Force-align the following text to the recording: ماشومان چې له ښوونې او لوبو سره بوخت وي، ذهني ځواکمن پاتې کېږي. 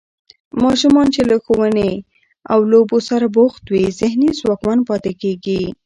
ماشومان 0.63 1.07
چې 1.15 1.21
له 1.29 1.35
ښوونې 1.43 1.91
او 2.51 2.59
لوبو 2.71 2.97
سره 3.09 3.25
بوخت 3.37 3.63
وي، 3.71 3.85
ذهني 3.99 4.29
ځواکمن 4.39 4.79
پاتې 4.89 5.11
کېږي. 5.21 5.63